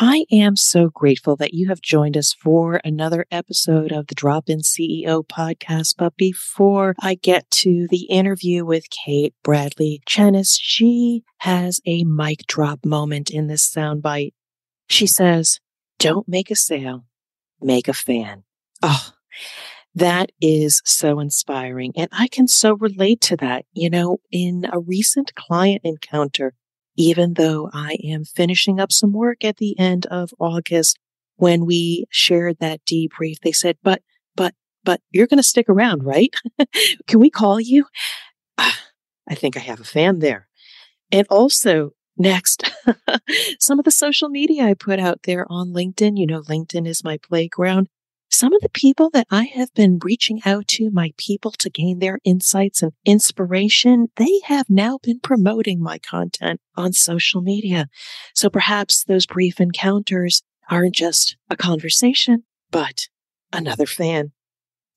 [0.00, 4.48] I am so grateful that you have joined us for another episode of the Drop
[4.48, 5.94] In CEO podcast.
[5.98, 12.46] But before I get to the interview with Kate Bradley Chernis, she has a mic
[12.46, 14.34] drop moment in this soundbite.
[14.88, 15.58] She says,
[15.98, 17.04] Don't make a sale,
[17.60, 18.44] make a fan.
[18.80, 19.10] Oh,
[19.96, 21.92] that is so inspiring.
[21.96, 23.64] And I can so relate to that.
[23.72, 26.54] You know, in a recent client encounter,
[26.98, 30.98] even though I am finishing up some work at the end of August.
[31.36, 34.02] When we shared that debrief, they said, but,
[34.34, 36.34] but, but you're going to stick around, right?
[37.06, 37.86] Can we call you?
[38.58, 40.48] I think I have a fan there.
[41.12, 42.68] And also, next,
[43.60, 46.18] some of the social media I put out there on LinkedIn.
[46.18, 47.88] You know, LinkedIn is my playground
[48.38, 51.98] some of the people that I have been reaching out to, my people to gain
[51.98, 57.88] their insights and inspiration, they have now been promoting my content on social media.
[58.36, 63.08] So perhaps those brief encounters aren't just a conversation, but
[63.52, 64.30] another fan.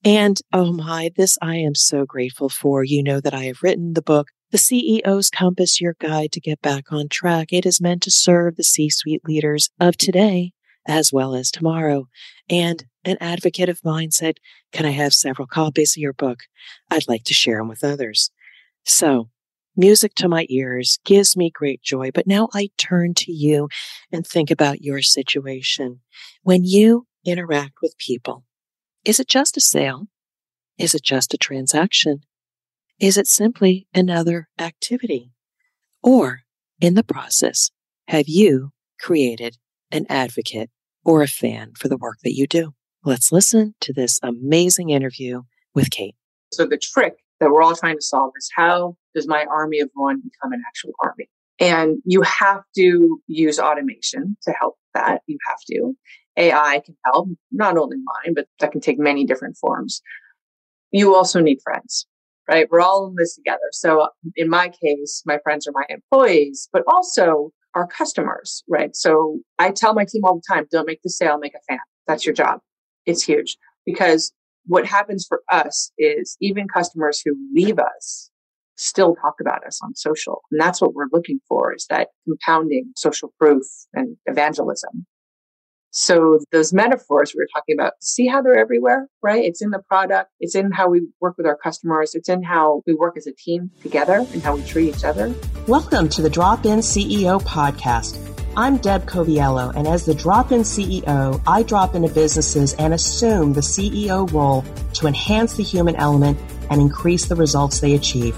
[0.06, 2.84] And oh my, this I am so grateful for.
[2.84, 6.62] You know that I have written the book, The CEO's Compass, Your Guide to Get
[6.62, 7.48] Back on Track.
[7.52, 10.52] It is meant to serve the C-suite leaders of today
[10.88, 12.08] as well as tomorrow.
[12.50, 14.40] And an advocate of mine said,
[14.72, 16.42] Can I have several copies of your book?
[16.90, 18.32] I'd like to share them with others.
[18.84, 19.30] So,
[19.76, 22.12] music to my ears gives me great joy.
[22.12, 23.70] But now I turn to you
[24.12, 26.02] and think about your situation.
[26.44, 28.44] When you interact with people,
[29.06, 30.08] is it just a sale?
[30.78, 32.22] Is it just a transaction?
[33.00, 35.32] Is it simply another activity?
[36.04, 36.42] Or
[36.80, 37.72] in the process,
[38.08, 39.58] have you created
[39.92, 40.70] an advocate
[41.04, 42.74] or a fan for the work that you do?
[43.04, 45.42] Let's listen to this amazing interview
[45.74, 46.16] with Kate.
[46.52, 49.90] So, the trick that we're all trying to solve is how does my army of
[49.94, 51.30] one become an actual army?
[51.60, 55.22] And you have to use automation to help that.
[55.28, 55.94] You have to.
[56.38, 60.02] AI can help, not only mine, but that can take many different forms.
[60.92, 62.08] You also need friends,
[62.50, 62.68] right?
[62.70, 63.60] We're all in this together.
[63.72, 68.96] So in my case, my friends are my employees, but also our customers, right?
[68.96, 71.80] So I tell my team all the time, don't make the sale, make a fan.
[72.08, 72.60] That's your job
[73.06, 74.32] it's huge because
[74.66, 78.30] what happens for us is even customers who leave us
[78.76, 80.42] still talk about us on social.
[80.52, 85.06] And that's what we're looking for is that compounding social proof and evangelism.
[85.94, 89.44] So those metaphors we were talking about, see how they're everywhere, right?
[89.44, 90.32] It's in the product.
[90.40, 92.16] It's in how we work with our customers.
[92.16, 95.36] It's in how we work as a team together and how we treat each other.
[95.68, 98.26] Welcome to the Drop In CEO podcast
[98.56, 103.54] I'm Deb Coviello, and as the drop in CEO, I drop into businesses and assume
[103.54, 104.64] the CEO role
[104.94, 106.38] to enhance the human element
[106.70, 108.36] and increase the results they achieve.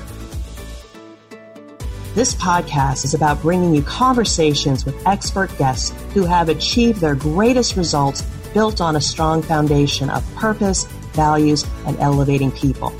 [2.16, 7.76] This podcast is about bringing you conversations with expert guests who have achieved their greatest
[7.76, 8.22] results
[8.54, 12.94] built on a strong foundation of purpose, values, and elevating people.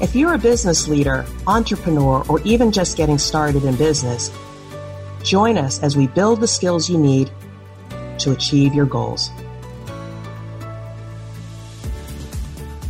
[0.00, 4.30] If you're a business leader, entrepreneur, or even just getting started in business,
[5.26, 7.32] Join us as we build the skills you need
[8.20, 9.32] to achieve your goals.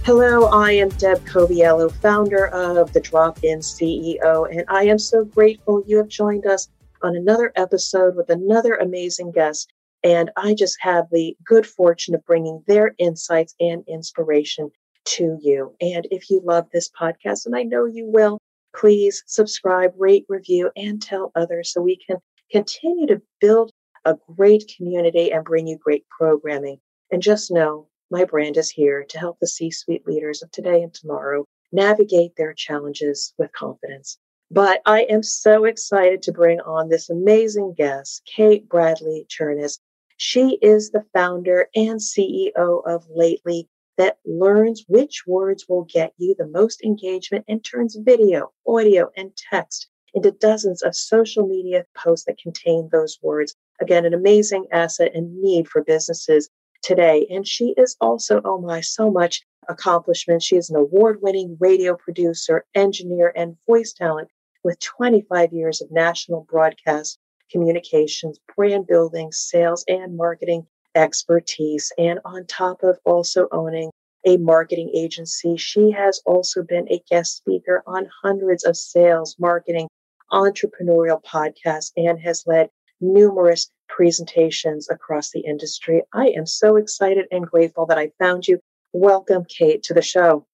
[0.06, 5.24] Hello, I am Deb Coviello, founder of the Drop In CEO, and I am so
[5.24, 6.68] grateful you have joined us
[7.02, 9.72] on another episode with another amazing guest.
[10.04, 14.70] And I just have the good fortune of bringing their insights and inspiration
[15.06, 15.74] to you.
[15.80, 18.38] And if you love this podcast, and I know you will,
[18.76, 22.18] please subscribe, rate, review, and tell others so we can
[22.52, 23.72] continue to build
[24.04, 26.78] a great community and bring you great programming.
[27.10, 30.82] And just know my brand is here to help the C suite leaders of today
[30.82, 34.18] and tomorrow navigate their challenges with confidence.
[34.50, 39.80] But I am so excited to bring on this amazing guest, Kate Bradley Chernis.
[40.16, 46.34] She is the founder and CEO of Lately that learns which words will get you
[46.38, 52.24] the most engagement and turns video, audio, and text into dozens of social media posts
[52.26, 53.54] that contain those words.
[53.80, 56.48] Again, an amazing asset and need for businesses
[56.82, 57.26] today.
[57.30, 60.42] And she is also, oh my, so much accomplishment.
[60.42, 64.28] She is an award winning radio producer, engineer, and voice talent
[64.62, 67.18] with 25 years of national broadcast
[67.50, 71.92] communications, brand building, sales, and marketing expertise.
[71.98, 73.90] And on top of also owning
[74.26, 79.88] a marketing agency, she has also been a guest speaker on hundreds of sales, marketing,
[80.32, 82.68] entrepreneurial podcasts and has led
[83.00, 86.02] numerous presentations across the industry.
[86.12, 88.58] I am so excited and grateful that I found you.
[88.92, 90.46] Welcome, Kate, to the show.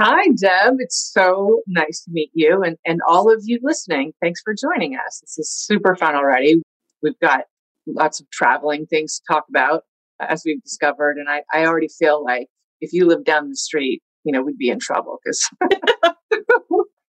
[0.00, 0.76] Hi, Deb.
[0.78, 4.12] It's so nice to meet you and, and all of you listening.
[4.22, 5.20] Thanks for joining us.
[5.20, 6.62] This is super fun already.
[7.02, 7.44] We've got
[7.86, 9.82] lots of traveling things to talk about,
[10.18, 11.18] uh, as we've discovered.
[11.18, 12.46] And I, I already feel like
[12.80, 15.48] if you live down the street, you know, we'd be in trouble because.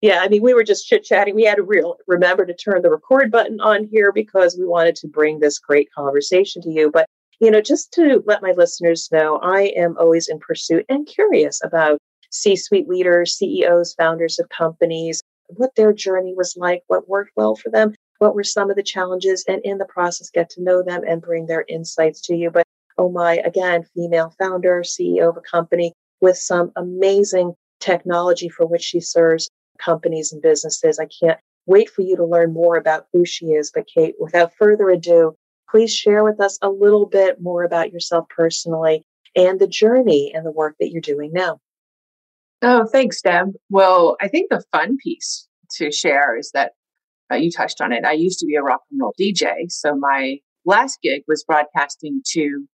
[0.02, 1.36] yeah, I mean, we were just chit chatting.
[1.36, 4.96] We had to real remember to turn the record button on here because we wanted
[4.98, 6.90] to bring this great conversation to you.
[6.92, 7.06] But
[7.40, 11.60] you know, just to let my listeners know, I am always in pursuit and curious
[11.64, 12.00] about
[12.32, 17.56] C suite leaders, CEOs, founders of companies, what their journey was like, what worked well
[17.56, 20.84] for them, what were some of the challenges, and in the process, get to know
[20.84, 22.50] them and bring their insights to you.
[22.50, 22.66] But
[22.98, 28.84] oh my, again, female founder, CEO of a company with some amazing technology for which
[28.84, 29.50] she serves
[29.84, 31.00] companies and businesses.
[31.00, 33.72] I can't wait for you to learn more about who she is.
[33.74, 35.36] But Kate, without further ado,
[35.70, 39.06] please share with us a little bit more about yourself personally
[39.36, 41.60] and the journey and the work that you're doing now.
[42.62, 43.54] Oh, thanks, Deb.
[43.70, 45.48] Well, I think the fun piece
[45.78, 46.74] to share is that
[47.32, 48.06] uh, you touched on it.
[48.06, 49.72] I used to be a rock and roll DJ.
[49.72, 52.68] So my last gig was broadcasting to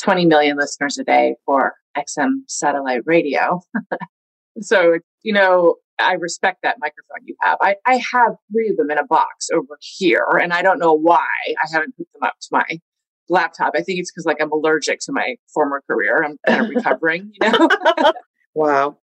[0.00, 3.60] 20 million listeners a day for XM satellite radio.
[4.60, 7.58] so, you know, I respect that microphone you have.
[7.60, 10.92] I, I have three of them in a box over here, and I don't know
[10.94, 12.80] why I haven't put them up to my
[13.28, 13.72] laptop.
[13.74, 16.22] I think it's because like I'm allergic to my former career.
[16.22, 17.68] I'm kind of recovering, you know.
[18.54, 18.98] wow.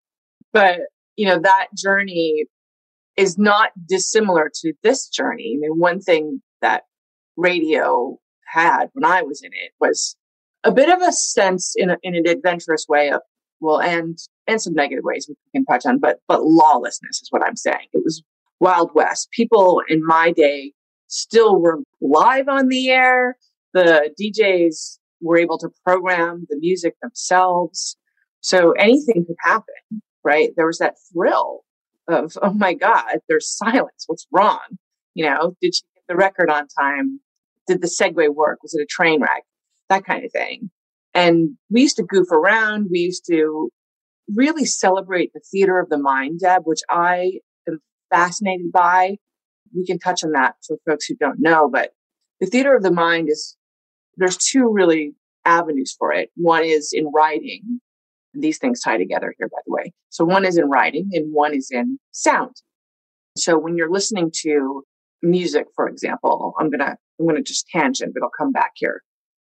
[0.53, 0.81] But
[1.15, 2.45] you know that journey
[3.17, 5.57] is not dissimilar to this journey.
[5.57, 6.83] I mean, one thing that
[7.35, 10.15] radio had when I was in it was
[10.63, 13.21] a bit of a sense in, a, in an adventurous way of
[13.61, 14.17] well, and
[14.49, 17.87] and some negative ways we can touch on, but but lawlessness is what I'm saying.
[17.93, 18.23] It was
[18.59, 19.29] Wild West.
[19.31, 20.73] People in my day
[21.07, 23.37] still were live on the air.
[23.73, 27.97] The DJs were able to program the music themselves.
[28.41, 30.51] So anything could happen, right?
[30.55, 31.61] There was that thrill
[32.07, 34.05] of, oh my God, there's silence.
[34.07, 34.59] What's wrong?
[35.13, 37.19] You know, did she get the record on time?
[37.67, 38.63] Did the segue work?
[38.63, 39.43] Was it a train wreck?
[39.89, 40.71] That kind of thing.
[41.13, 42.87] And we used to goof around.
[42.91, 43.69] We used to
[44.35, 47.79] really celebrate the theater of the mind, Deb, which I am
[48.09, 49.17] fascinated by.
[49.75, 51.91] We can touch on that for folks who don't know, but
[52.39, 53.55] the theater of the mind is
[54.17, 55.13] there's two really
[55.45, 56.29] avenues for it.
[56.35, 57.79] One is in writing,
[58.33, 59.93] and these things tie together here, by the way.
[60.09, 62.55] So one is in writing and one is in sound.
[63.37, 64.83] So when you're listening to
[65.21, 69.03] music, for example, I'm gonna I'm gonna just tangent, but I'll come back here.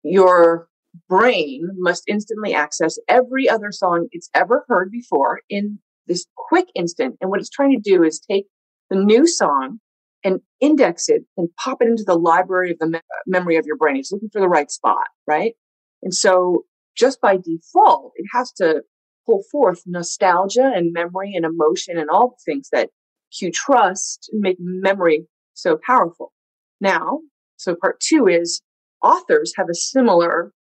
[0.02, 0.68] Your
[1.08, 7.16] brain must instantly access every other song it's ever heard before in this quick instant.
[7.20, 8.46] And what it's trying to do is take
[8.90, 9.80] the new song
[10.22, 13.76] and index it and pop it into the library of the me- memory of your
[13.76, 13.96] brain.
[13.96, 15.54] It's looking for the right spot, right?
[16.02, 16.64] And so
[16.96, 18.82] just by default, it has to
[19.26, 22.90] pull forth nostalgia and memory and emotion and all the things that
[23.36, 26.32] cue trust make memory so powerful.
[26.80, 27.20] Now,
[27.56, 28.60] so part two is
[29.02, 30.52] authors have a similar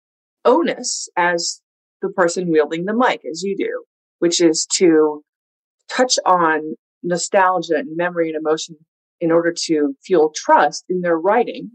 [0.44, 1.60] onus as
[2.02, 3.84] the person wielding the mic, as you do,
[4.18, 5.22] which is to
[5.88, 8.76] touch on nostalgia and memory and emotion
[9.20, 11.70] in order to fuel trust in their writing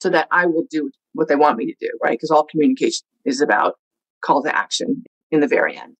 [0.00, 2.12] so that I will do what they want me to do, right?
[2.12, 3.74] Because all communication is about
[4.22, 5.94] call to action in the very end.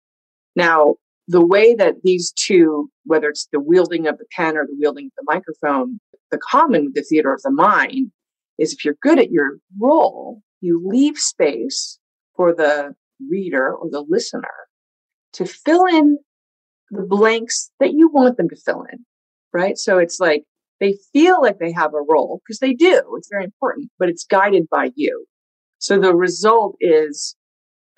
[0.57, 0.97] Now,
[1.27, 5.07] the way that these two, whether it's the wielding of the pen or the wielding
[5.07, 6.01] of the microphone,
[6.31, 8.11] the common with the theater of the mind
[8.59, 11.99] is if you're good at your role, you leave space
[12.37, 12.95] for the
[13.31, 14.49] reader or the listener
[15.35, 16.19] to fill in
[16.91, 19.05] the blanks that you want them to fill in,
[19.53, 19.77] right?
[19.77, 20.45] So it's like
[20.81, 23.03] they feel like they have a role because they do.
[23.17, 25.27] It's very important, but it's guided by you.
[25.79, 27.37] So the result is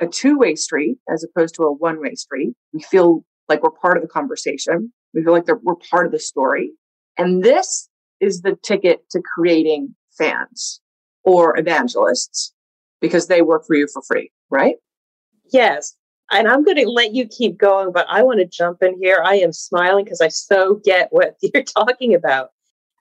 [0.00, 2.54] a two way street as opposed to a one way street.
[2.72, 4.92] We feel like we're part of the conversation.
[5.14, 6.72] We feel like we're part of the story.
[7.16, 7.88] And this
[8.20, 10.80] is the ticket to creating fans
[11.24, 12.52] or evangelists
[13.00, 14.76] because they work for you for free, right?
[15.52, 15.94] Yes.
[16.30, 19.22] And I'm going to let you keep going, but I want to jump in here.
[19.24, 22.50] I am smiling because I so get what you're talking about.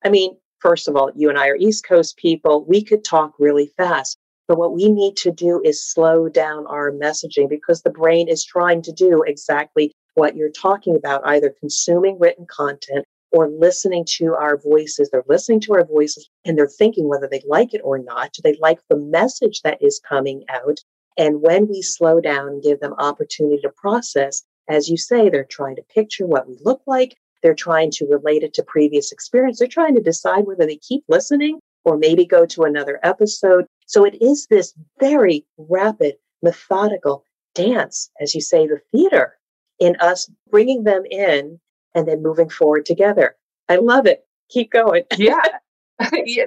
[0.03, 2.65] I mean, first of all, you and I are East Coast people.
[2.67, 4.17] We could talk really fast.
[4.47, 8.45] But what we need to do is slow down our messaging because the brain is
[8.45, 14.33] trying to do exactly what you're talking about, either consuming written content or listening to
[14.33, 15.09] our voices.
[15.09, 18.31] They're listening to our voices and they're thinking whether they like it or not.
[18.31, 20.79] Do they like the message that is coming out?
[21.17, 25.43] And when we slow down and give them opportunity to process, as you say, they're
[25.43, 27.17] trying to picture what we look like.
[27.43, 29.59] They're trying to relate it to previous experience.
[29.59, 33.65] They're trying to decide whether they keep listening or maybe go to another episode.
[33.85, 39.37] So it is this very rapid, methodical dance, as you say, the theater
[39.79, 41.59] in us bringing them in
[41.95, 43.35] and then moving forward together.
[43.69, 44.25] I love it.
[44.49, 45.03] Keep going.
[45.17, 45.41] yeah.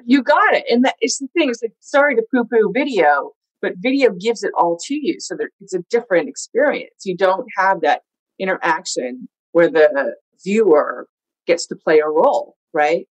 [0.04, 0.64] you got it.
[0.70, 1.48] And that is the thing.
[1.48, 5.16] It's like, sorry to poo poo video, but video gives it all to you.
[5.18, 7.04] So there, it's a different experience.
[7.04, 8.02] You don't have that
[8.38, 10.14] interaction where the
[10.44, 11.08] viewer
[11.46, 13.06] gets to play a role, right?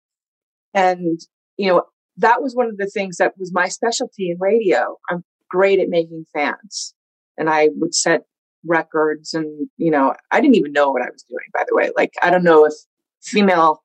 [0.75, 1.21] And,
[1.59, 1.83] you know,
[2.17, 4.97] that was one of the things that was my specialty in radio.
[5.11, 6.95] I'm great at making fans
[7.37, 8.23] and I would set
[8.65, 11.91] records and, you know, I didn't even know what I was doing, by the way.
[11.97, 12.75] Like, I don't know if
[13.23, 13.83] female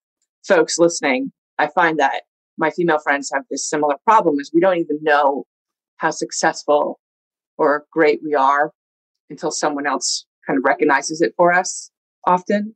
[0.48, 2.24] folks listening, I find that
[2.58, 5.46] my female friends have this similar problem is we don't even know
[5.98, 7.00] how successful
[7.58, 8.72] or great we are
[9.30, 11.92] until someone else kind of recognizes it for us
[12.26, 12.76] often.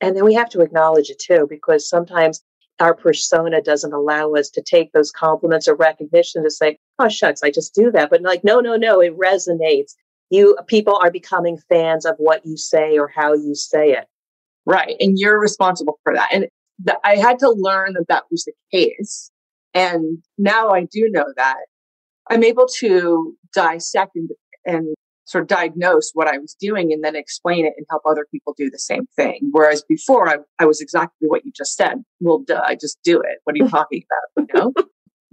[0.00, 2.42] And then we have to acknowledge it too, because sometimes
[2.80, 7.42] our persona doesn't allow us to take those compliments or recognition to say, oh, shucks,
[7.42, 8.10] I just do that.
[8.10, 9.94] But like, no, no, no, it resonates.
[10.32, 14.06] You people are becoming fans of what you say or how you say it.
[14.64, 14.96] Right.
[14.98, 16.30] And you're responsible for that.
[16.32, 16.46] And
[16.86, 19.30] th- I had to learn that that was the case.
[19.74, 21.56] And now I do know that
[22.30, 24.30] I'm able to dissect and,
[24.64, 28.26] and sort of diagnose what I was doing and then explain it and help other
[28.30, 29.50] people do the same thing.
[29.50, 32.02] Whereas before I, I was exactly what you just said.
[32.20, 33.38] Well, duh, I just do it.
[33.44, 34.02] What are you talking
[34.36, 34.48] about?
[34.48, 34.72] You know?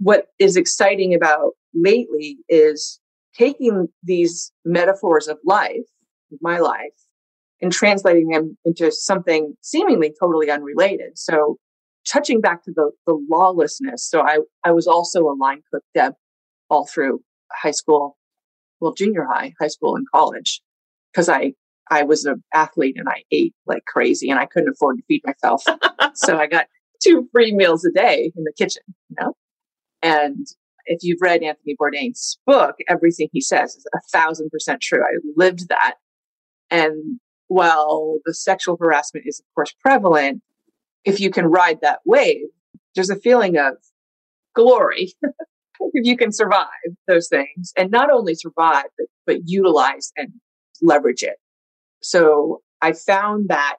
[0.00, 2.98] what is exciting about lately is
[3.40, 5.86] taking these metaphors of life,
[6.42, 6.92] my life,
[7.62, 11.16] and translating them into something seemingly totally unrelated.
[11.16, 11.56] So
[12.06, 14.08] touching back to the, the lawlessness.
[14.08, 16.14] So I, I was also a line cook, Deb,
[16.68, 18.16] all through high school,
[18.80, 20.60] well, junior high, high school and college,
[21.12, 21.52] because I,
[21.90, 25.22] I was an athlete and I ate like crazy and I couldn't afford to feed
[25.24, 25.64] myself.
[26.14, 26.66] so I got
[27.02, 29.32] two free meals a day in the kitchen, you know?
[30.02, 30.46] And
[30.86, 35.02] if you've read Anthony Bourdain's book, everything he says is a thousand percent true.
[35.02, 35.94] I lived that.
[36.70, 37.18] And
[37.48, 40.42] while the sexual harassment is, of course, prevalent,
[41.04, 42.46] if you can ride that wave,
[42.94, 43.74] there's a feeling of
[44.54, 45.12] glory
[45.80, 46.66] if you can survive
[47.08, 50.32] those things and not only survive, but, but utilize and
[50.82, 51.36] leverage it.
[52.02, 53.76] So I found that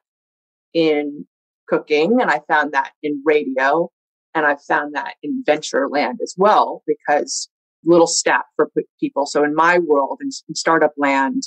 [0.74, 1.26] in
[1.68, 3.90] cooking and I found that in radio
[4.34, 7.50] and I've found that in venture land as well, because
[7.84, 9.26] little step for people.
[9.26, 11.44] So in my world, in, in startup land,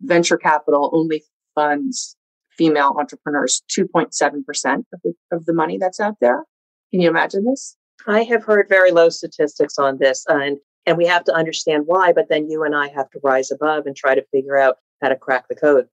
[0.00, 2.16] venture capital only funds
[2.56, 6.44] female entrepreneurs 2.7% of the, of the money that's out there.
[6.90, 7.76] Can you imagine this?
[8.06, 10.58] I have heard very low statistics on this, uh, and
[10.88, 12.12] and we have to understand why.
[12.12, 15.08] But then you and I have to rise above and try to figure out how
[15.08, 15.86] to crack the code.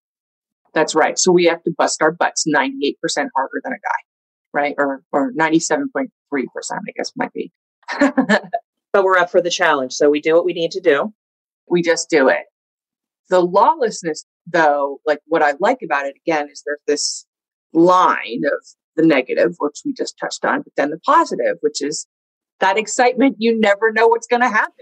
[0.73, 1.17] That's right.
[1.17, 3.99] So we have to bust our butts 98% harder than a guy,
[4.53, 4.75] right?
[4.77, 7.51] Or or 97.3%, I guess might be.
[7.99, 11.13] but we're up for the challenge, so we do what we need to do.
[11.67, 12.45] We just do it.
[13.29, 17.25] The lawlessness, though, like what I like about it again is there's this
[17.73, 22.05] line of the negative, which we just touched on, but then the positive, which is
[22.59, 23.35] that excitement.
[23.39, 24.73] You never know what's going to happen,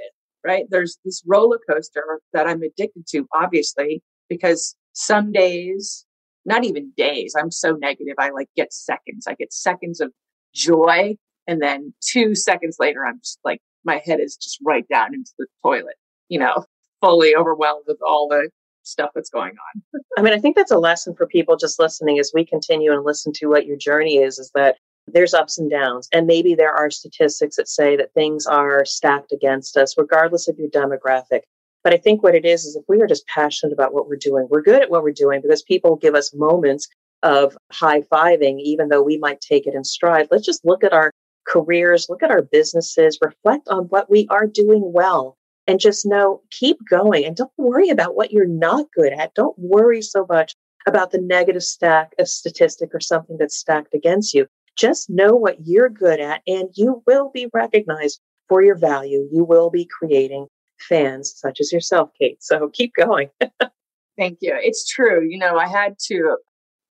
[0.45, 0.65] right?
[0.69, 6.05] There's this roller coaster that I'm addicted to, obviously, because some days,
[6.45, 8.15] not even days, I'm so negative.
[8.17, 9.27] I like get seconds.
[9.27, 10.11] I get seconds of
[10.53, 11.15] joy.
[11.47, 15.31] And then two seconds later, I'm just like, my head is just right down into
[15.37, 15.95] the toilet,
[16.29, 16.65] you know,
[17.01, 18.49] fully overwhelmed with all the
[18.83, 20.01] stuff that's going on.
[20.17, 23.03] I mean, I think that's a lesson for people just listening as we continue and
[23.03, 26.07] listen to what your journey is, is that there's ups and downs.
[26.11, 30.57] And maybe there are statistics that say that things are stacked against us, regardless of
[30.57, 31.41] your demographic.
[31.83, 34.15] But I think what it is, is if we are just passionate about what we're
[34.15, 36.87] doing, we're good at what we're doing because people give us moments
[37.23, 40.27] of high fiving, even though we might take it in stride.
[40.31, 41.11] Let's just look at our
[41.47, 46.41] careers, look at our businesses, reflect on what we are doing well and just know
[46.49, 49.33] keep going and don't worry about what you're not good at.
[49.33, 50.55] Don't worry so much
[50.87, 54.47] about the negative stack of statistic or something that's stacked against you.
[54.75, 59.27] Just know what you're good at and you will be recognized for your value.
[59.31, 60.47] You will be creating
[60.81, 62.41] fans such as yourself, Kate.
[62.43, 63.29] So keep going.
[64.17, 64.57] Thank you.
[64.61, 65.25] It's true.
[65.27, 66.37] You know, I had to,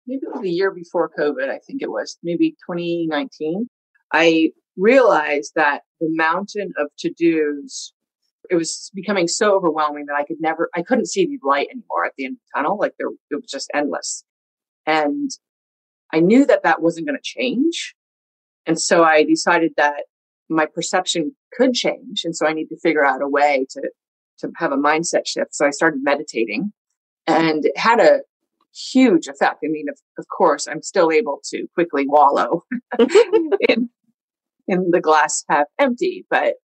[0.07, 3.69] maybe it was the year before COVID, I think it was, maybe 2019.
[4.13, 7.93] I realized that the mountain of to dos
[8.51, 12.05] it was becoming so overwhelming that I could never, I couldn't see the light anymore
[12.05, 12.79] at the end of the tunnel.
[12.79, 14.25] Like there, it was just endless.
[14.87, 15.31] And
[16.13, 17.95] I knew that that wasn't going to change.
[18.67, 20.05] And so I decided that
[20.51, 22.23] my perception could change.
[22.25, 23.91] And so I need to figure out a way to,
[24.41, 25.55] to have a mindset shift.
[25.55, 26.73] So I started meditating
[27.27, 28.21] and it had a
[28.75, 29.61] huge effect.
[29.65, 32.65] I mean, of, of course, I'm still able to quickly wallow
[32.99, 33.89] in,
[34.69, 36.55] in the glass half empty, but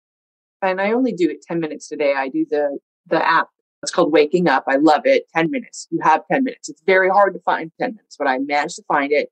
[0.62, 2.14] and I only do it 10 minutes a day.
[2.16, 3.48] I do the, the app.
[3.82, 4.64] It's called Waking Up.
[4.66, 5.24] I love it.
[5.34, 5.86] 10 minutes.
[5.90, 6.68] You have 10 minutes.
[6.68, 9.28] It's very hard to find 10 minutes, but I managed to find it.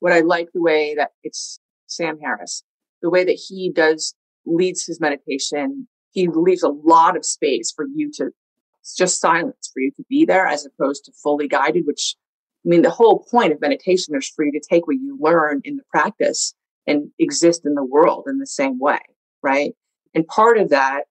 [0.00, 2.64] What I like the way that it's Sam Harris,
[3.04, 4.14] the way that he does
[4.46, 8.30] leads his meditation, he leaves a lot of space for you to
[8.96, 12.16] just silence for you to be there as opposed to fully guided, which
[12.64, 15.60] I mean, the whole point of meditation is for you to take what you learn
[15.64, 16.54] in the practice
[16.86, 19.00] and exist in the world in the same way,
[19.42, 19.72] right?
[20.14, 21.02] And part of that,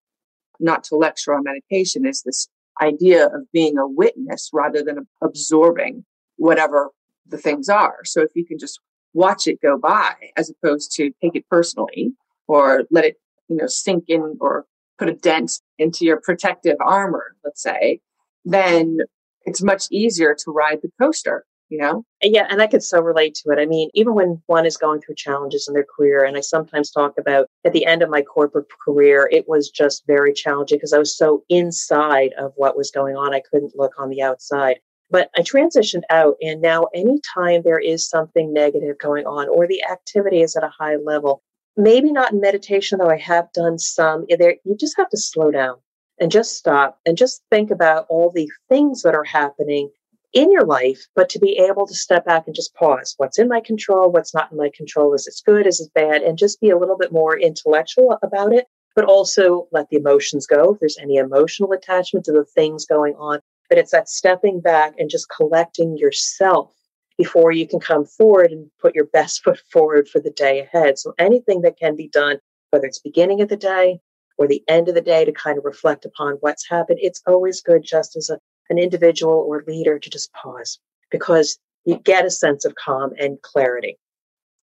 [0.59, 2.47] not to lecture on meditation, is this
[2.81, 6.05] idea of being a witness rather than absorbing
[6.37, 6.89] whatever
[7.27, 7.97] the things are.
[8.03, 8.79] So if you can just
[9.13, 12.13] watch it go by as opposed to take it personally
[12.47, 13.15] or let it,
[13.47, 14.65] you know, sink in or
[14.97, 17.99] put a dent into your protective armor, let's say,
[18.45, 18.97] then
[19.45, 22.05] it's much easier to ride the coaster, you know?
[22.21, 23.59] Yeah, and I could so relate to it.
[23.59, 26.91] I mean, even when one is going through challenges in their career, and I sometimes
[26.91, 30.93] talk about at the end of my corporate career, it was just very challenging because
[30.93, 34.77] I was so inside of what was going on, I couldn't look on the outside.
[35.13, 39.83] But I transitioned out, and now anytime there is something negative going on or the
[39.83, 41.43] activity is at a high level,
[41.77, 45.17] maybe not in meditation, though I have done some, eh, there you just have to
[45.17, 45.75] slow down
[46.19, 49.91] and just stop and just think about all the things that are happening
[50.33, 53.13] in your life, but to be able to step back and just pause.
[53.17, 54.11] What's in my control?
[54.11, 55.13] What's not in my control?
[55.13, 55.67] Is it good?
[55.67, 56.23] Is it bad?
[56.23, 58.65] And just be a little bit more intellectual about it,
[58.95, 60.73] but also let the emotions go.
[60.73, 63.41] If there's any emotional attachment to the things going on,
[63.73, 66.71] but it's that stepping back and just collecting yourself
[67.17, 70.99] before you can come forward and put your best foot forward for the day ahead.
[70.99, 72.37] So anything that can be done,
[72.69, 73.99] whether it's beginning of the day
[74.37, 77.61] or the end of the day to kind of reflect upon what's happened, it's always
[77.63, 78.37] good just as a,
[78.69, 80.77] an individual or leader to just pause
[81.09, 83.97] because you get a sense of calm and clarity.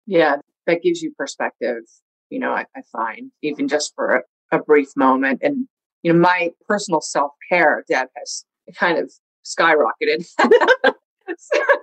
[0.06, 0.36] Yeah,
[0.68, 1.82] that gives you perspective,
[2.28, 5.40] you know, I, I find, even just for a, a brief moment.
[5.42, 5.66] And,
[6.04, 9.12] you know, my personal self care, Deb, has kind of
[9.44, 10.26] skyrocketed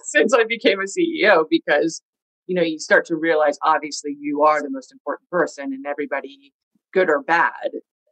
[0.04, 2.02] since I became a CEO because,
[2.46, 6.54] you know, you start to realize obviously you are the most important person and everybody,
[6.94, 7.72] good or bad,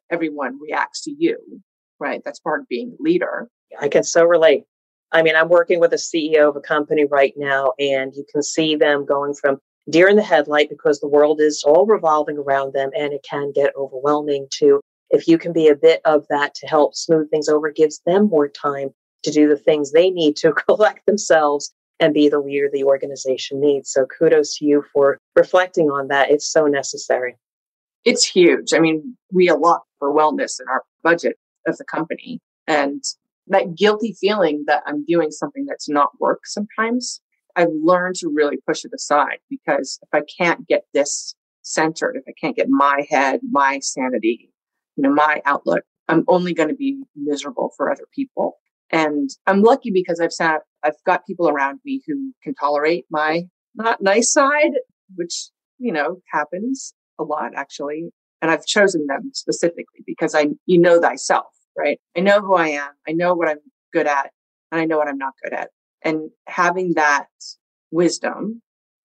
[0.10, 1.38] everyone reacts to you,
[2.00, 2.22] right?
[2.24, 3.48] That's part of being a leader.
[3.80, 4.64] I can so relate.
[5.12, 8.44] I mean, I'm working with a CEO of a company right now, and you can
[8.44, 9.60] see them going from
[9.90, 13.52] deer in the headlight because the world is all revolving around them and it can
[13.54, 14.82] get overwhelming to
[15.16, 18.30] if you can be a bit of that to help smooth things over, gives them
[18.30, 18.90] more time
[19.24, 23.60] to do the things they need to collect themselves and be the leader the organization
[23.60, 23.90] needs.
[23.92, 26.30] So kudos to you for reflecting on that.
[26.30, 27.38] It's so necessary.
[28.04, 28.74] It's huge.
[28.74, 32.42] I mean, we allot for wellness in our budget of the company.
[32.68, 33.04] And
[33.48, 37.22] that guilty feeling that I'm doing something that's not work sometimes,
[37.56, 42.24] I've learned to really push it aside because if I can't get this centered, if
[42.28, 44.52] I can't get my head, my sanity,
[44.96, 48.58] you know, my outlook, I'm only going to be miserable for other people.
[48.92, 53.44] And I'm lucky because I've sat, I've got people around me who can tolerate my
[53.76, 54.72] not nice side,
[55.16, 58.10] which, you know, happens a lot actually.
[58.42, 62.00] And I've chosen them specifically because I, you know, thyself, right?
[62.16, 62.92] I know who I am.
[63.08, 63.60] I know what I'm
[63.92, 64.32] good at
[64.72, 65.70] and I know what I'm not good at.
[66.04, 67.28] And having that
[67.92, 68.62] wisdom,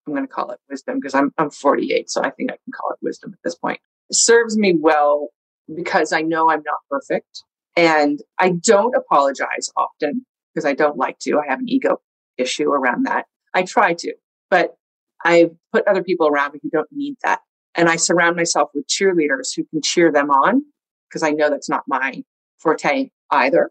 [0.06, 2.10] I'm going to call it wisdom because I'm, I'm 48.
[2.10, 3.80] So I think I can call it wisdom at this point
[4.12, 5.28] serves me well
[5.74, 7.42] because I know I'm not perfect.
[7.76, 11.38] And I don't apologize often because I don't like to.
[11.38, 12.00] I have an ego
[12.36, 13.26] issue around that.
[13.54, 14.14] I try to,
[14.48, 14.76] but
[15.24, 17.40] I put other people around me who don't need that.
[17.74, 20.62] And I surround myself with cheerleaders who can cheer them on
[21.08, 22.22] because I know that's not my
[22.58, 23.70] forte either.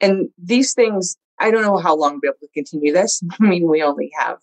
[0.00, 3.22] And these things, I don't know how long we'll be able to continue this.
[3.40, 4.38] I mean, we only have,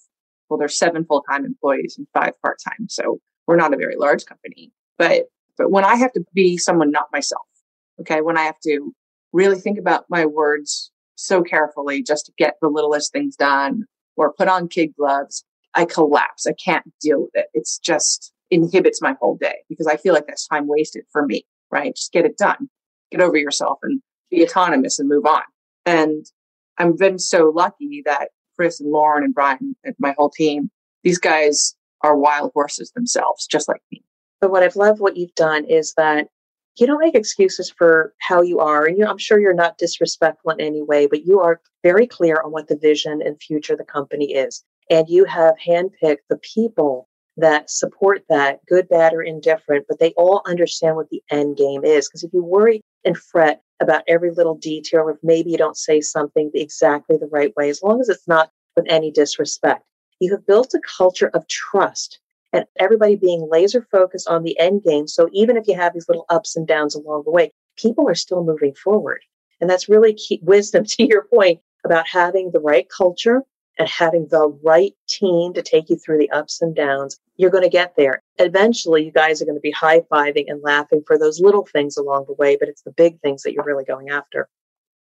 [0.50, 2.88] well, there's seven full time employees and five part time.
[2.90, 5.26] So we're not a very large company, but
[5.58, 7.46] but when I have to be someone not myself,
[8.00, 8.94] okay, when I have to
[9.32, 13.86] really think about my words so carefully just to get the littlest things done
[14.16, 16.46] or put on kid gloves, I collapse.
[16.48, 17.48] I can't deal with it.
[17.54, 21.46] It's just inhibits my whole day because I feel like that's time wasted for me,
[21.72, 21.96] right?
[21.96, 22.70] Just get it done.
[23.12, 25.42] Get over yourself and be autonomous and move on.
[25.86, 26.26] And
[26.78, 30.70] I've been so lucky that Chris and Lauren and Brian and my whole team,
[31.04, 34.04] these guys are wild horses themselves, just like me.
[34.44, 36.28] But what I've loved what you've done is that
[36.78, 38.86] you don't make excuses for how you are.
[38.86, 42.52] And I'm sure you're not disrespectful in any way, but you are very clear on
[42.52, 44.62] what the vision and future of the company is.
[44.90, 50.12] And you have handpicked the people that support that, good, bad, or indifferent, but they
[50.18, 52.10] all understand what the end game is.
[52.10, 56.02] Because if you worry and fret about every little detail, if maybe you don't say
[56.02, 59.86] something exactly the right way, as long as it's not with any disrespect,
[60.20, 62.20] you have built a culture of trust
[62.54, 65.08] and everybody being laser focused on the end game.
[65.08, 68.16] So even if you have these little ups and downs along the way, people are
[68.16, 69.22] still moving forward.
[69.60, 73.42] And that's really key wisdom to your point about having the right culture
[73.80, 77.64] and having the right team to take you through the ups and downs you're going
[77.64, 78.22] to get there.
[78.38, 81.98] Eventually, you guys are going to be high fiving and laughing for those little things
[81.98, 84.48] along the way, but it's the big things that you're really going after.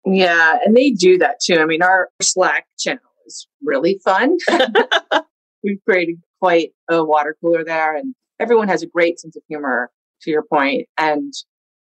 [0.06, 1.60] Yeah, and they do that too.
[1.60, 4.38] I mean, our Slack channel is really fun.
[5.64, 9.92] We've created quite a water cooler there, and everyone has a great sense of humor,
[10.22, 10.88] to your point.
[10.98, 11.34] And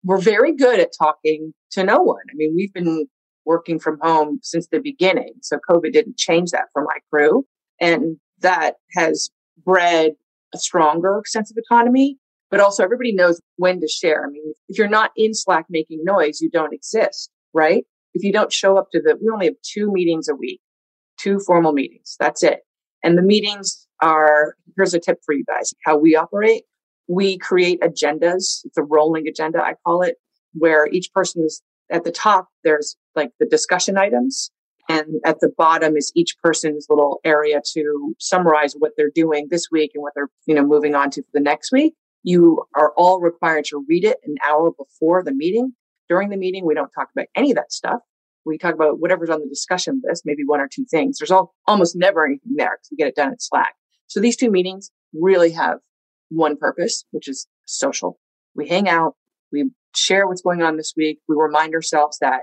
[0.04, 2.24] we're very good at talking to no one.
[2.30, 3.08] I mean, we've been
[3.46, 5.34] working from home since the beginning.
[5.42, 7.46] So COVID didn't change that for my crew.
[7.80, 9.30] And that has
[9.64, 10.14] bred
[10.54, 12.18] a stronger sense of autonomy,
[12.50, 14.26] but also everybody knows when to share.
[14.26, 17.84] I mean, if you're not in Slack making noise, you don't exist, right?
[18.14, 20.62] If you don't show up to the, we only have two meetings a week,
[21.20, 22.16] two formal meetings.
[22.20, 22.62] That's it.
[23.04, 26.64] And the meetings are, here's a tip for you guys, how we operate.
[27.08, 28.62] We create agendas.
[28.66, 30.16] It's a rolling agenda, I call it,
[30.54, 32.48] where each person is at the top.
[32.64, 34.52] There's like the discussion items.
[34.88, 39.68] And at the bottom is each person's little area to summarize what they're doing this
[39.72, 41.94] week and what they're, you know, moving on to for the next week.
[42.24, 45.74] You are all required to read it an hour before the meeting.
[46.08, 48.00] During the meeting, we don't talk about any of that stuff.
[48.46, 51.18] We talk about whatever's on the discussion list, maybe one or two things.
[51.18, 53.74] There's all, almost never anything there because we get it done in Slack.
[54.08, 55.80] So these two meetings really have
[56.30, 58.20] one purpose, which is social.
[58.56, 59.16] We hang out,
[59.52, 61.20] we share what's going on this week.
[61.28, 62.42] We remind ourselves that,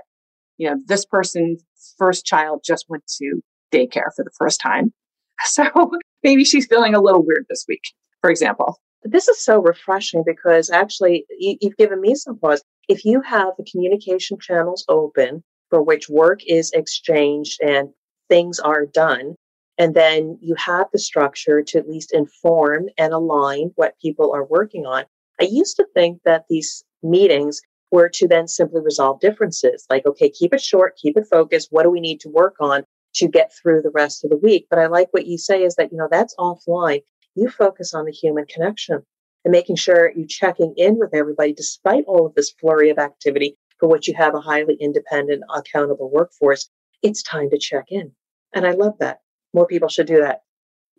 [0.57, 1.63] you know, this person's
[1.97, 4.93] first child just went to daycare for the first time.
[5.45, 5.91] So
[6.23, 7.81] maybe she's feeling a little weird this week,
[8.21, 8.79] for example.
[9.03, 12.63] This is so refreshing because actually you, have given me some pause.
[12.87, 17.89] If you have the communication channels open for which work is exchanged and
[18.29, 19.35] things are done,
[19.77, 24.45] and then you have the structure to at least inform and align what people are
[24.45, 25.05] working on.
[25.41, 29.85] I used to think that these meetings were to then simply resolve differences.
[29.89, 31.69] Like, okay, keep it short, keep it focused.
[31.71, 32.83] What do we need to work on
[33.15, 34.67] to get through the rest of the week?
[34.69, 37.01] But I like what you say is that, you know, that's offline.
[37.35, 39.03] You focus on the human connection
[39.43, 43.57] and making sure you're checking in with everybody despite all of this flurry of activity
[43.79, 46.69] for which you have a highly independent, accountable workforce.
[47.01, 48.11] It's time to check in.
[48.53, 49.19] And I love that.
[49.53, 50.41] More people should do that.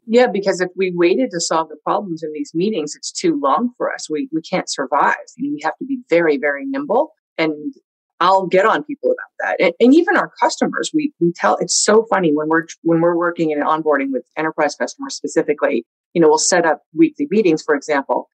[0.06, 3.70] Yeah, because if we waited to solve the problems in these meetings, it's too long
[3.76, 4.08] for us.
[4.10, 5.16] We we can't survive.
[5.38, 7.12] We have to be very, very nimble.
[7.38, 7.74] And
[8.20, 9.64] I'll get on people about that.
[9.64, 13.16] And, and, even our customers, we we tell it's so funny when we're when we're
[13.16, 17.74] working in onboarding with enterprise customers specifically, you know, we'll set up weekly meetings, for
[17.74, 18.28] example,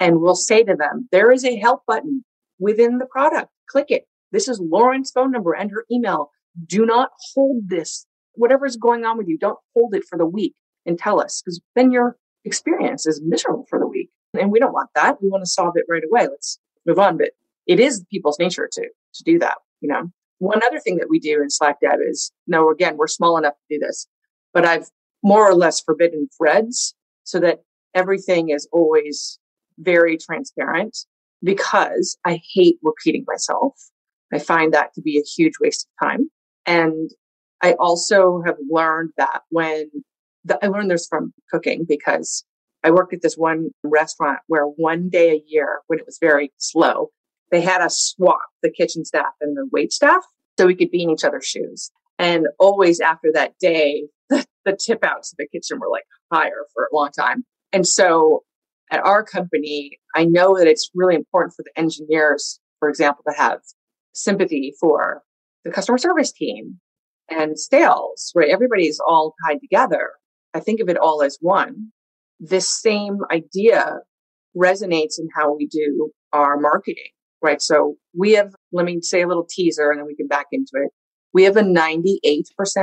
[0.00, 2.24] and we'll say to them, there is a help button
[2.58, 3.48] within the product.
[3.68, 4.06] Click it.
[4.32, 6.30] This is Lauren's phone number and her email.
[6.66, 8.06] Do not hold this.
[8.36, 11.60] Whatever's going on with you, don't hold it for the week and tell us because
[11.74, 14.10] then your experience is miserable for the week.
[14.38, 15.20] And we don't want that.
[15.22, 16.28] We want to solve it right away.
[16.28, 17.16] Let's move on.
[17.16, 17.30] But
[17.66, 19.56] it is people's nature to, to do that.
[19.80, 23.06] You know, one other thing that we do in Slack Deb is no, again, we're
[23.06, 24.06] small enough to do this,
[24.52, 24.88] but I've
[25.22, 26.94] more or less forbidden threads
[27.24, 27.62] so that
[27.94, 29.38] everything is always
[29.78, 30.96] very transparent
[31.42, 33.74] because I hate repeating myself.
[34.32, 36.30] I find that to be a huge waste of time.
[36.66, 37.10] And
[37.62, 39.90] I also have learned that when
[40.44, 42.44] the, I learned this from cooking because
[42.84, 46.52] I worked at this one restaurant where one day a year, when it was very
[46.58, 47.10] slow,
[47.50, 50.22] they had us swap the kitchen staff and the wait staff
[50.58, 51.90] so we could be in each other's shoes.
[52.18, 56.66] And always after that day, the, the tip outs of the kitchen were like higher
[56.74, 57.44] for a long time.
[57.72, 58.42] And so
[58.90, 63.36] at our company, I know that it's really important for the engineers, for example, to
[63.36, 63.60] have
[64.12, 65.22] sympathy for
[65.64, 66.80] the customer service team
[67.30, 68.50] and sales, right?
[68.50, 70.12] Everybody's all tied together.
[70.54, 71.92] I think of it all as one.
[72.40, 74.00] This same idea
[74.56, 77.10] resonates in how we do our marketing,
[77.42, 77.60] right?
[77.60, 80.72] So we have, let me say a little teaser and then we can back into
[80.74, 80.90] it.
[81.32, 82.06] We have a 98%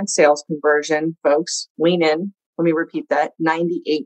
[0.08, 1.67] sales conversion, folks.
[1.79, 2.34] Lean in.
[2.58, 4.06] Let me repeat that 98%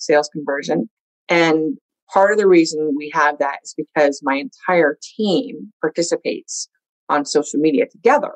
[0.00, 0.90] sales conversion.
[1.28, 1.78] And
[2.12, 6.68] part of the reason we have that is because my entire team participates
[7.08, 8.32] on social media together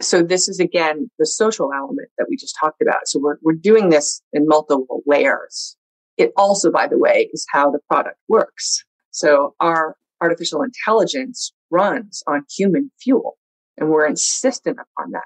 [0.00, 3.06] so this is again the social element that we just talked about.
[3.06, 5.76] So we're, we're doing this in multiple layers.
[6.16, 8.84] It also, by the way, is how the product works.
[9.10, 13.36] So our artificial intelligence runs on human fuel
[13.78, 15.24] and we're insistent upon that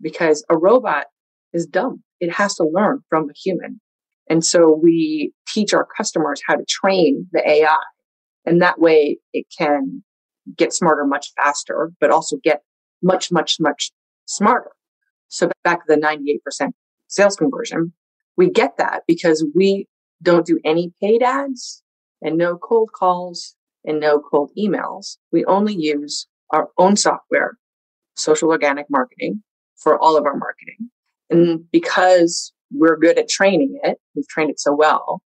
[0.00, 1.06] because a robot
[1.52, 2.02] is dumb.
[2.20, 3.80] It has to learn from a human.
[4.28, 7.76] And so we teach our customers how to train the AI
[8.44, 10.02] and that way it can
[10.56, 12.62] get smarter much faster, but also get
[13.02, 13.92] much, much, much
[14.26, 14.70] smarter.
[15.28, 16.70] So back to the 98%
[17.08, 17.92] sales conversion,
[18.36, 19.88] we get that because we
[20.22, 21.82] don't do any paid ads
[22.22, 23.54] and no cold calls
[23.84, 25.16] and no cold emails.
[25.32, 27.58] We only use our own software,
[28.16, 29.42] social organic marketing
[29.76, 30.90] for all of our marketing.
[31.30, 35.22] And because we're good at training it, we've trained it so well,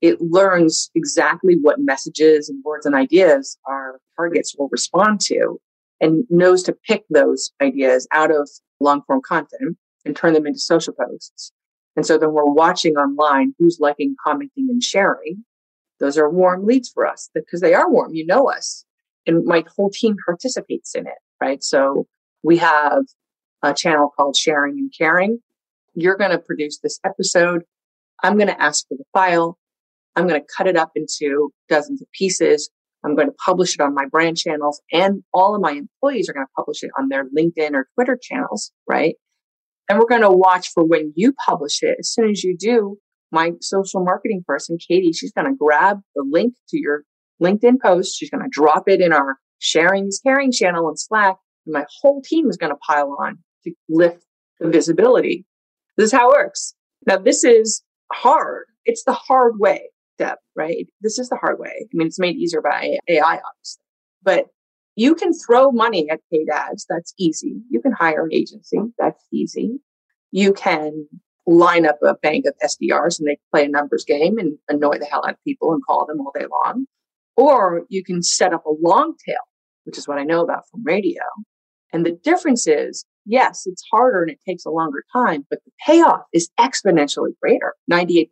[0.00, 5.60] it learns exactly what messages and words and ideas our targets will respond to
[6.00, 8.48] and knows to pick those ideas out of
[8.80, 11.52] long form content and turn them into social posts.
[11.96, 15.44] And so then we're watching online who's liking, commenting, and sharing.
[15.98, 18.14] Those are warm leads for us because they are warm.
[18.14, 18.84] You know us.
[19.26, 21.62] And my whole team participates in it, right?
[21.62, 22.06] So
[22.42, 23.02] we have
[23.62, 25.40] a channel called Sharing and Caring.
[25.94, 27.64] You're going to produce this episode.
[28.22, 29.58] I'm going to ask for the file.
[30.16, 32.70] I'm going to cut it up into dozens of pieces.
[33.04, 36.34] I'm going to publish it on my brand channels and all of my employees are
[36.34, 39.16] going to publish it on their LinkedIn or Twitter channels, right?
[39.88, 41.96] And we're going to watch for when you publish it.
[41.98, 42.98] As soon as you do,
[43.32, 47.04] my social marketing person, Katie, she's going to grab the link to your
[47.42, 48.18] LinkedIn post.
[48.18, 51.36] She's going to drop it in our sharing is caring channel in Slack.
[51.66, 54.24] And my whole team is going to pile on to lift
[54.58, 55.46] the visibility.
[55.96, 56.74] This is how it works.
[57.06, 57.82] Now, this is
[58.12, 58.66] hard.
[58.84, 60.86] It's the hard way step, right?
[61.00, 61.72] This is the hard way.
[61.80, 63.84] I mean, it's made easier by AI, obviously,
[64.22, 64.46] but
[64.96, 66.84] you can throw money at paid ads.
[66.88, 67.62] That's easy.
[67.70, 68.78] You can hire an agency.
[68.98, 69.80] That's easy.
[70.30, 71.06] You can
[71.46, 75.06] line up a bank of SDRs and they play a numbers game and annoy the
[75.06, 76.86] hell out of people and call them all day long.
[77.36, 79.40] Or you can set up a long tail,
[79.84, 81.22] which is what I know about from radio.
[81.92, 85.72] And the difference is, yes, it's harder and it takes a longer time, but the
[85.86, 88.26] payoff is exponentially greater, 98%.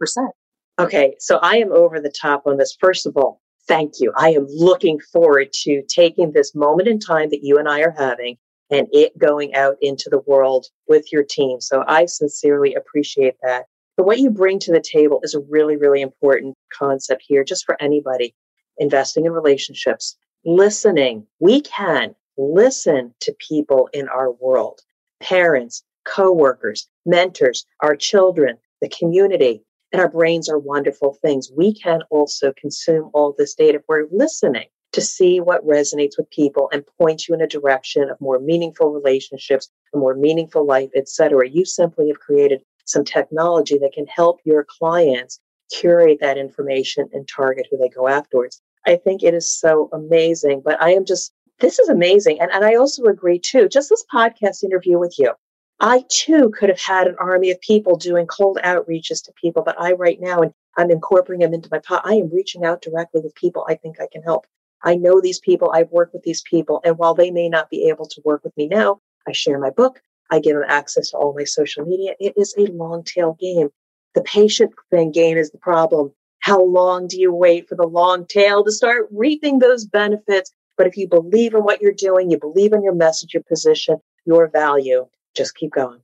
[0.78, 2.76] Okay, so I am over the top on this.
[2.80, 4.12] First of all, thank you.
[4.16, 7.94] I am looking forward to taking this moment in time that you and I are
[7.96, 8.36] having
[8.70, 11.60] and it going out into the world with your team.
[11.60, 13.66] So I sincerely appreciate that.
[13.96, 17.64] But what you bring to the table is a really, really important concept here, just
[17.64, 18.34] for anybody
[18.76, 21.26] investing in relationships, listening.
[21.40, 24.80] We can listen to people in our world,
[25.20, 31.50] parents, coworkers, mentors, our children, the community, and our brains are wonderful things.
[31.54, 36.30] We can also consume all this data if we're listening to see what resonates with
[36.30, 40.90] people and point you in a direction of more meaningful relationships, a more meaningful life,
[40.96, 41.48] etc.
[41.48, 47.28] You simply have created some technology that can help your clients curate that information and
[47.28, 48.62] target who they go afterwards.
[48.86, 52.40] I think it is so amazing, but I am just, this is amazing.
[52.40, 55.32] And, and I also agree too, just this podcast interview with you.
[55.80, 59.80] I too could have had an army of people doing cold outreaches to people, but
[59.80, 63.20] I right now, and I'm incorporating them into my pot, I am reaching out directly
[63.20, 64.46] with people I think I can help.
[64.82, 67.88] I know these people, I've worked with these people, and while they may not be
[67.88, 71.16] able to work with me now, I share my book, I give them access to
[71.16, 72.14] all my social media.
[72.18, 73.68] It is a long tail game.
[74.14, 76.12] The patient thing game is the problem.
[76.40, 80.52] How long do you wait for the long tail to start reaping those benefits?
[80.76, 83.98] But if you believe in what you're doing, you believe in your message, your position,
[84.24, 85.06] your value,
[85.38, 86.00] just keep going.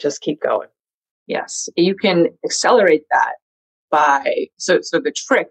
[0.00, 0.68] Just keep going.
[1.26, 1.68] Yes.
[1.76, 3.32] You can accelerate that
[3.90, 5.48] by, so, so the trick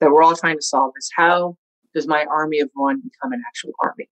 [0.00, 1.56] that we're all trying to solve is how
[1.94, 4.08] does my army of one become an actual army?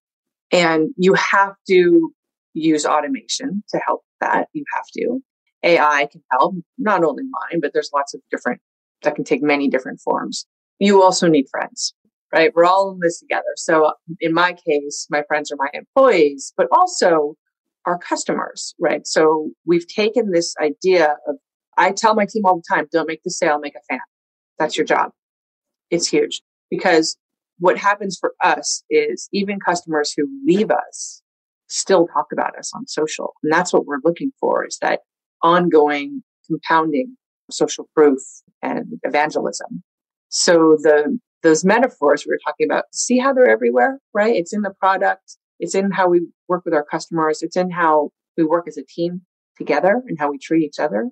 [0.51, 2.11] And you have to
[2.53, 4.49] use automation to help that.
[4.53, 5.19] You have to.
[5.63, 8.61] AI can help, not only mine, but there's lots of different,
[9.03, 10.45] that can take many different forms.
[10.79, 11.93] You also need friends,
[12.33, 12.51] right?
[12.53, 13.53] We're all in this together.
[13.55, 17.35] So in my case, my friends are my employees, but also
[17.87, 19.07] our customers, right?
[19.07, 21.37] So we've taken this idea of,
[21.77, 24.01] I tell my team all the time, don't make the sale, make a fan.
[24.59, 25.11] That's your job.
[25.89, 27.17] It's huge because
[27.59, 31.21] what happens for us is even customers who leave us
[31.67, 33.33] still talk about us on social.
[33.41, 34.99] And that's what we're looking for is that
[35.41, 37.15] ongoing compounding
[37.49, 38.19] social proof
[38.61, 39.81] and evangelism.
[40.29, 44.35] So the, those metaphors we were talking about, see how they're everywhere, right?
[44.35, 45.37] It's in the product.
[45.59, 47.41] It's in how we work with our customers.
[47.41, 49.21] It's in how we work as a team
[49.57, 51.09] together and how we treat each other.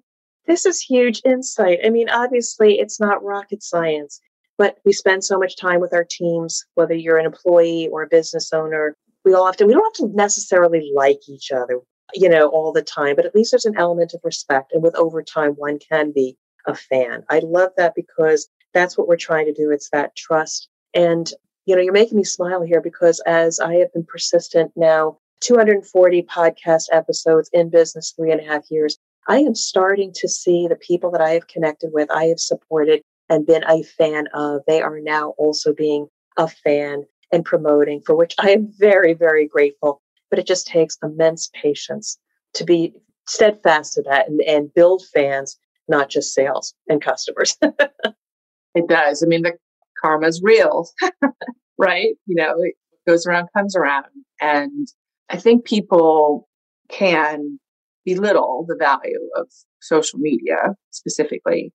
[0.47, 1.79] This is huge insight.
[1.84, 4.19] I mean, obviously, it's not rocket science,
[4.58, 8.08] but we spend so much time with our teams, whether you're an employee or a
[8.08, 8.95] business owner.
[9.23, 11.79] We all have to, we don't have to necessarily like each other,
[12.13, 14.71] you know, all the time, but at least there's an element of respect.
[14.71, 17.23] And with overtime, one can be a fan.
[17.29, 19.71] I love that because that's what we're trying to do.
[19.71, 20.69] It's that trust.
[20.93, 21.31] And
[21.65, 26.23] you know, you're making me smile here because as I have been persistent now, 240
[26.23, 28.97] podcast episodes in business, three and a half years,
[29.28, 33.01] I am starting to see the people that I have connected with, I have supported
[33.30, 34.62] and been a fan of.
[34.67, 39.47] They are now also being a fan and promoting, for which I am very, very
[39.47, 40.01] grateful.
[40.30, 42.19] But it just takes immense patience
[42.54, 42.93] to be
[43.28, 47.58] steadfast to that and, and build fans, not just sales and customers.
[47.62, 49.23] it does.
[49.23, 49.54] I mean, the
[50.01, 50.88] karma's real,
[51.77, 52.15] right?
[52.25, 52.75] You know, it
[53.08, 54.05] goes around, comes around.
[54.41, 54.88] And
[55.29, 56.47] I think people
[56.89, 57.60] can
[58.05, 59.47] belittle the value of
[59.81, 61.73] social media specifically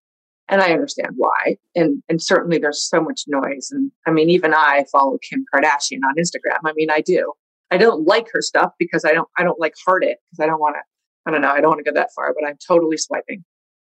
[0.48, 1.56] And I understand why.
[1.74, 3.70] And and certainly there's so much noise.
[3.70, 6.58] And I mean, even I follow Kim Kardashian on Instagram.
[6.64, 7.32] I mean, I do.
[7.70, 10.46] I don't like her stuff because I don't I don't like heart it because I
[10.46, 10.82] don't want to
[11.26, 13.44] I don't know, I don't want to go that far, but I'm totally swiping.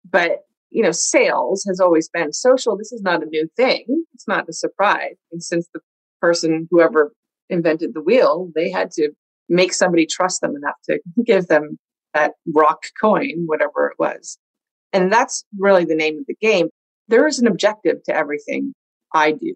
[0.09, 2.77] But you know, sales has always been social.
[2.77, 3.85] This is not a new thing.
[4.15, 5.17] It's not a surprise.
[5.33, 5.81] And since the
[6.21, 7.13] person, whoever
[7.49, 9.11] invented the wheel, they had to
[9.49, 11.79] make somebody trust them enough to give them
[12.15, 14.39] that rock coin, whatever it was.
[14.93, 16.69] And that's really the name of the game.
[17.09, 18.75] There is an objective to everything
[19.15, 19.55] I do,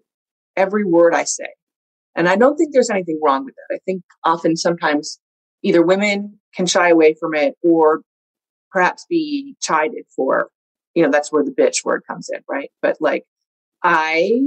[0.55, 1.47] every word I say.
[2.15, 3.75] And I don't think there's anything wrong with that.
[3.75, 5.19] I think often sometimes
[5.63, 8.01] either women can shy away from it or
[8.71, 10.49] perhaps be chided for,
[10.95, 12.69] you know, that's where the bitch word comes in, right?
[12.81, 13.25] But like,
[13.83, 14.39] I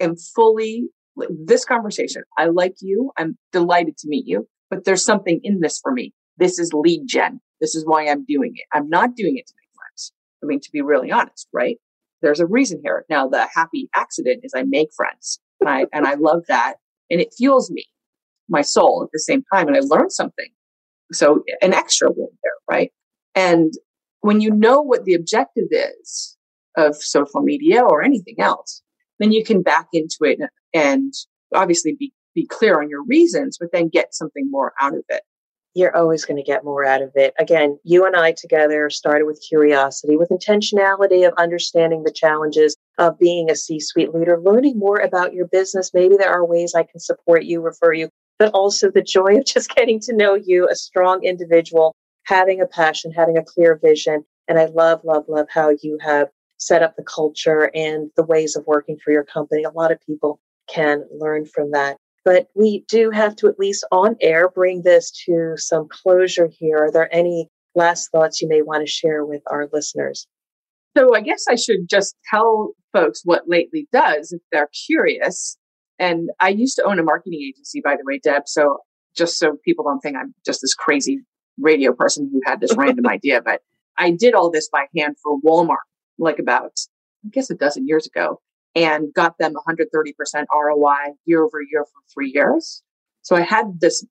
[0.00, 0.88] am fully
[1.30, 2.22] this conversation.
[2.38, 3.12] I like you.
[3.16, 6.12] I'm delighted to meet you, but there's something in this for me.
[6.38, 7.40] This is lead gen.
[7.60, 8.64] This is why I'm doing it.
[8.72, 10.12] I'm not doing it to make friends.
[10.42, 11.78] I mean, to be really honest, right?
[12.20, 13.04] There's a reason here.
[13.08, 16.74] Now, the happy accident is I make friends and I, and I love that.
[17.10, 17.84] And it fuels me,
[18.48, 19.68] my soul at the same time.
[19.68, 20.48] And I learned something.
[21.12, 22.90] So an extra win there, right?
[23.34, 23.72] And
[24.24, 26.36] when you know what the objective is
[26.76, 28.82] of social media or anything else,
[29.18, 30.38] then you can back into it
[30.72, 31.12] and
[31.54, 35.22] obviously be, be clear on your reasons, but then get something more out of it
[35.74, 37.34] you're always going to get more out of it.
[37.38, 43.18] Again, you and I together started with curiosity, with intentionality of understanding the challenges of
[43.18, 45.90] being a C suite leader, learning more about your business.
[45.92, 48.08] Maybe there are ways I can support you, refer you,
[48.38, 52.66] but also the joy of just getting to know you, a strong individual, having a
[52.66, 54.24] passion, having a clear vision.
[54.48, 58.56] And I love, love, love how you have set up the culture and the ways
[58.56, 59.62] of working for your company.
[59.62, 61.96] A lot of people can learn from that.
[62.24, 66.84] But we do have to, at least on air, bring this to some closure here.
[66.84, 70.26] Are there any last thoughts you may want to share with our listeners?
[70.96, 75.58] So I guess I should just tell folks what Lately does if they're curious.
[75.98, 78.44] And I used to own a marketing agency, by the way, Deb.
[78.46, 78.78] So
[79.16, 81.20] just so people don't think I'm just this crazy
[81.58, 83.62] radio person who had this random idea, but
[83.96, 85.76] I did all this by hand for Walmart,
[86.18, 86.72] like about,
[87.24, 88.40] I guess a dozen years ago
[88.74, 89.84] and got them 130%
[90.52, 92.82] ROI year over year for three years.
[93.22, 94.04] So I had this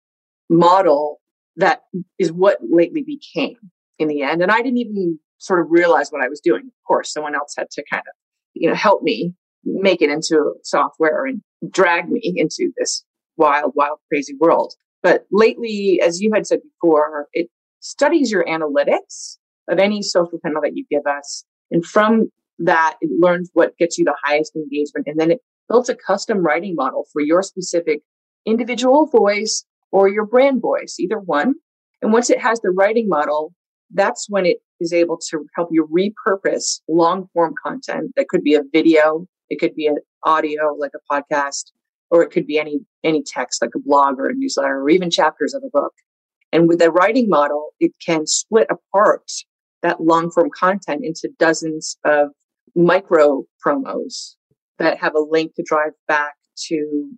[0.50, 1.20] model
[1.58, 1.82] that
[2.18, 3.58] is what Lately became
[4.00, 4.42] in the end.
[4.42, 6.62] And I didn't even sort of realize what I was doing.
[6.62, 8.14] Of course, someone else had to kind of,
[8.54, 13.04] you know, help me make it into software and drag me into this
[13.38, 14.74] wild, wild, crazy world.
[15.04, 17.50] But Lately, as you had said before, it
[17.82, 19.38] studies your analytics
[19.70, 21.44] of any social panel that you give us.
[21.70, 25.40] And from that it learns what gets you the highest engagement and then it
[25.70, 28.02] builds a custom writing model for your specific
[28.46, 31.56] individual voice or your brand voice, either one.
[32.02, 33.54] And once it has the writing model,
[33.94, 38.56] that's when it is able to help you repurpose long form content that could be
[38.56, 41.72] a video, it could be an audio like a podcast,
[42.10, 45.10] or it could be any any text like a blog or a newsletter or even
[45.10, 45.94] chapters of a book.
[46.52, 49.32] And with the writing model, it can split apart
[49.82, 52.30] that long form content into dozens of
[52.76, 54.36] micro promos
[54.80, 56.34] that have a link to drive back
[56.68, 57.10] to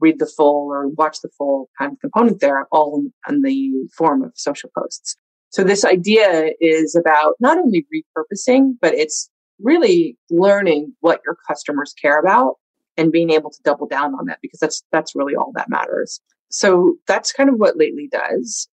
[0.00, 4.22] read the full or watch the full kind of component there, all in the form
[4.22, 5.16] of social posts.
[5.50, 9.28] So this idea is about not only repurposing, but it's
[9.60, 12.54] really learning what your customers care about
[13.00, 16.20] and being able to double down on that because that's that's really all that matters.
[16.50, 18.68] So that's kind of what Lately does.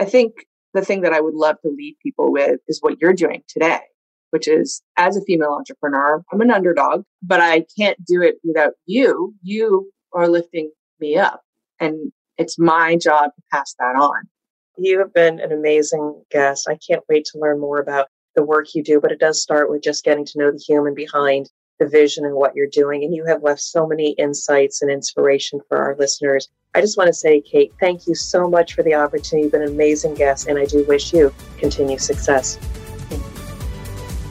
[0.00, 0.32] I think
[0.74, 3.80] the thing that I would love to leave people with is what you're doing today,
[4.30, 8.72] which is as a female entrepreneur, I'm an underdog, but I can't do it without
[8.86, 9.32] you.
[9.42, 11.42] You are lifting me up.
[11.78, 14.28] And it's my job to pass that on.
[14.76, 16.68] You have been an amazing guest.
[16.68, 19.70] I can't wait to learn more about the work you do, but it does start
[19.70, 23.04] with just getting to know the human behind the vision and what you're doing.
[23.04, 26.48] And you have left so many insights and inspiration for our listeners.
[26.74, 29.44] I just want to say, Kate, thank you so much for the opportunity.
[29.44, 32.56] You've been an amazing guest, and I do wish you continued success.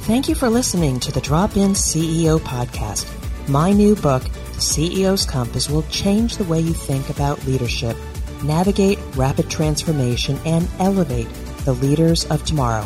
[0.06, 3.06] Thank you for listening to the Drop In CEO podcast.
[3.50, 7.98] My new book, CEO's Compass, will change the way you think about leadership,
[8.44, 11.28] navigate rapid transformation, and elevate
[11.66, 12.86] the leaders of tomorrow.